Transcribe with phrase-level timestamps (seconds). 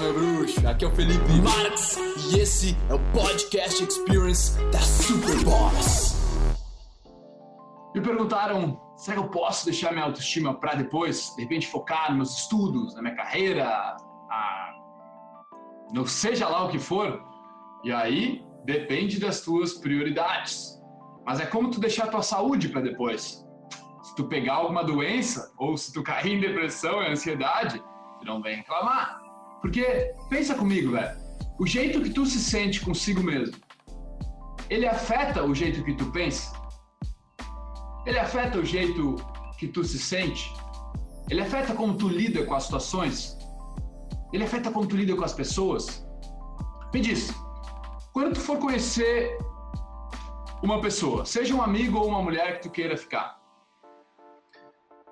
[0.00, 0.66] meu bruxo.
[0.66, 1.98] Aqui é o Felipe Marx
[2.32, 6.16] e esse é o Podcast Experience da Superboss.
[7.94, 11.34] Me perguntaram, será que eu posso deixar minha autoestima para depois?
[11.36, 14.72] De repente focar nos meus estudos, na minha carreira, a...
[15.92, 17.22] não seja lá o que for?
[17.84, 20.80] E aí, depende das tuas prioridades.
[21.26, 23.44] Mas é como tu deixar a tua saúde para depois.
[24.02, 27.78] Se tu pegar alguma doença, ou se tu cair em depressão e ansiedade,
[28.18, 29.29] tu não vem reclamar.
[29.60, 31.18] Porque, pensa comigo, velho,
[31.58, 33.56] o jeito que tu se sente consigo mesmo,
[34.70, 36.52] ele afeta o jeito que tu pensa?
[38.06, 39.16] Ele afeta o jeito
[39.58, 40.52] que tu se sente?
[41.28, 43.36] Ele afeta como tu lida com as situações?
[44.32, 46.06] Ele afeta como tu lida com as pessoas?
[46.94, 47.30] Me diz,
[48.12, 49.36] quando tu for conhecer
[50.62, 53.40] uma pessoa, seja um amigo ou uma mulher que tu queira ficar,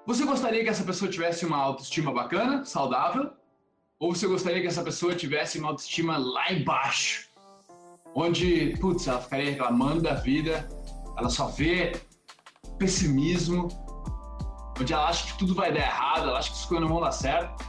[0.06, 3.30] você gostaria que essa pessoa tivesse uma autoestima bacana, saudável?
[4.00, 7.28] Ou você gostaria que essa pessoa tivesse uma autoestima lá embaixo?
[8.14, 10.68] Onde, putz, ela ficaria reclamando da vida,
[11.16, 12.00] ela só vê
[12.78, 13.66] pessimismo,
[14.80, 17.02] onde ela acha que tudo vai dar errado, ela acha que as coisas não vão
[17.02, 17.64] dar certo.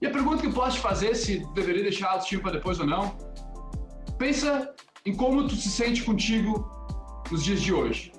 [0.00, 2.78] E a pergunta que eu posso te fazer, se deveria deixar a autoestima para depois
[2.78, 3.18] ou não,
[4.18, 4.72] pensa
[5.04, 6.70] em como tu se sente contigo
[7.28, 8.12] nos dias de hoje.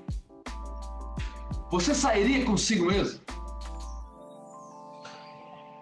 [1.71, 3.21] Você sairia consigo mesmo?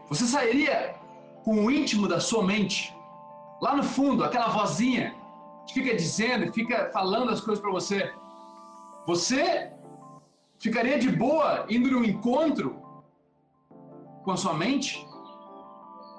[0.10, 1.07] Você sairia
[1.48, 2.94] com o íntimo da sua mente,
[3.62, 5.16] lá no fundo, aquela vozinha
[5.66, 8.14] que fica dizendo, fica falando as coisas para você.
[9.06, 9.72] Você
[10.60, 12.76] ficaria de boa indo num encontro
[14.26, 15.08] com a sua mente,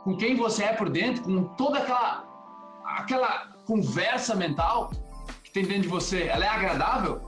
[0.03, 2.25] com quem você é por dentro, com toda aquela
[2.87, 4.91] aquela conversa mental
[5.45, 7.21] que tem dentro de você, ela é agradável?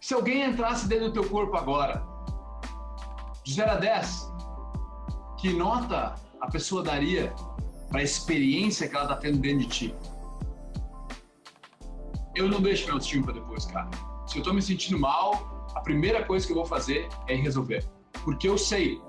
[0.00, 2.04] Se alguém entrasse dentro do teu corpo agora,
[3.44, 4.32] de 0 a 10,
[5.36, 7.32] que nota a pessoa daria
[7.88, 9.94] para a experiência que ela está tendo dentro de ti?
[12.34, 13.88] Eu não deixo meu autoestima para depois, cara.
[14.26, 17.84] Se eu estou me sentindo mal, a primeira coisa que eu vou fazer é resolver.
[18.24, 19.00] Porque eu sei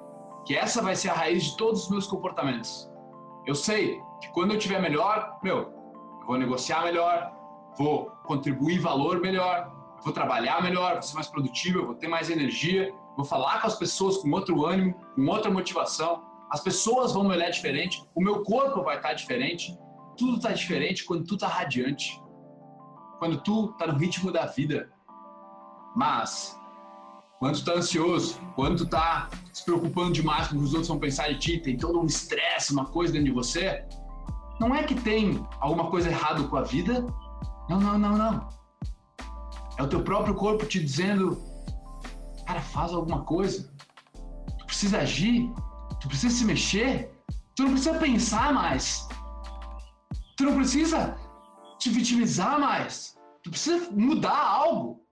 [0.45, 2.89] que essa vai ser a raiz de todos os meus comportamentos.
[3.45, 5.57] Eu sei que quando eu tiver melhor, meu,
[6.21, 7.31] eu vou negociar melhor,
[7.77, 9.71] vou contribuir valor melhor,
[10.03, 13.75] vou trabalhar melhor, vou ser mais produtivo, vou ter mais energia, vou falar com as
[13.75, 16.23] pessoas com outro ânimo, com outra motivação.
[16.51, 19.77] As pessoas vão me olhar diferente, o meu corpo vai estar diferente.
[20.17, 22.21] Tudo está diferente quando tu está radiante,
[23.19, 24.91] quando tu está no ritmo da vida.
[25.95, 26.59] Mas
[27.39, 30.87] quando tu tá ansioso, quando tu tá se preocupando demais com o que os outros
[30.87, 33.85] vão pensar de ti, tem todo um estresse, uma coisa dentro de você,
[34.59, 37.05] não é que tem alguma coisa errada com a vida.
[37.69, 38.49] Não, não, não, não.
[39.77, 41.41] É o teu próprio corpo te dizendo,
[42.45, 43.71] cara, faz alguma coisa.
[44.57, 45.49] Tu precisa agir,
[45.99, 47.11] tu precisa se mexer,
[47.55, 49.07] tu não precisa pensar mais.
[50.37, 51.17] Tu não precisa
[51.77, 53.17] te vitimizar mais.
[53.43, 55.05] Tu precisa mudar algo.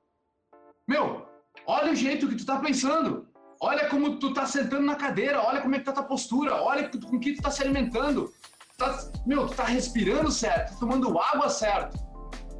[0.88, 1.26] Meu,
[1.66, 3.28] olha o jeito que tu tá pensando.
[3.60, 6.90] Olha como tu tá sentando na cadeira, olha como é que tá tua postura, olha
[6.90, 8.32] com que tu tá se alimentando.
[8.78, 8.96] Tá,
[9.26, 11.98] meu, tu tá respirando certo, tá tomando água certo,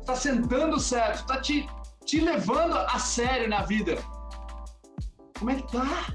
[0.08, 1.68] tá sentando certo, tá te
[2.08, 3.98] te levando a sério na vida.
[5.38, 6.08] Como é que tá?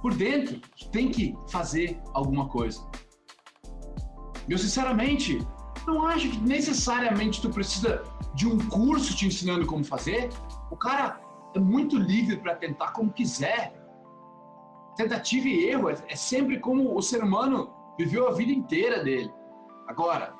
[0.00, 2.80] Por dentro, tem que fazer alguma coisa.
[4.48, 5.38] Eu sinceramente
[5.86, 8.02] não acho que necessariamente tu precisa
[8.34, 10.30] de um curso te ensinando como fazer.
[10.70, 11.20] O cara
[11.54, 13.74] é muito livre para tentar como quiser.
[14.96, 19.30] Tentativa e erro é, é sempre como o ser humano viveu a vida inteira dele.
[19.86, 20.34] Agora,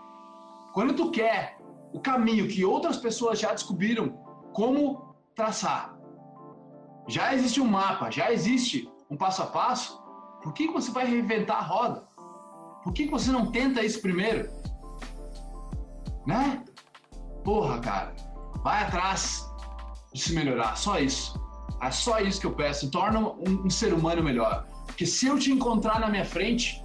[0.72, 1.60] quando tu quer
[1.92, 4.10] o caminho que outras pessoas já descobriram
[4.52, 5.96] como traçar.
[7.08, 10.00] Já existe um mapa, já existe um passo a passo.
[10.42, 12.04] Por que você vai reinventar a roda?
[12.82, 14.48] Por que você não tenta isso primeiro?
[16.26, 16.64] Né?
[17.44, 18.14] Porra, cara,
[18.62, 19.46] vai atrás
[20.12, 21.38] de se melhorar, só isso.
[21.82, 22.90] É só isso que eu peço.
[22.90, 24.66] Torna um, um ser humano melhor.
[24.86, 26.82] Porque se eu te encontrar na minha frente,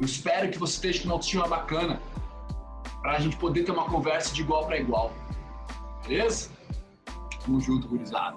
[0.00, 2.00] eu espero que você esteja com uma autoestima bacana
[3.00, 5.12] para a gente poder ter uma conversa de igual para igual.
[6.06, 6.50] Beleza?
[7.44, 8.36] Tamo junto, gurizada.